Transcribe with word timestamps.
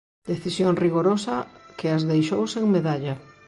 Decisión 0.31 0.73
rigorosa 0.83 1.35
que 1.77 1.87
as 1.95 2.01
deixou 2.11 2.43
sen 2.53 2.65
medalla. 2.75 3.13